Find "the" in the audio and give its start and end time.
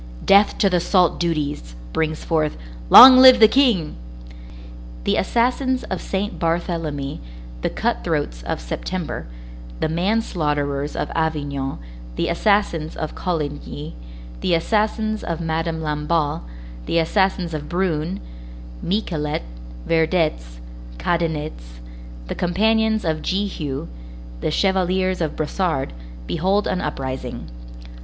0.67-0.79, 3.39-3.47, 5.03-5.15, 7.61-7.69, 9.79-9.87, 12.15-12.29, 14.39-14.55, 16.87-16.97, 22.25-22.33, 24.39-24.49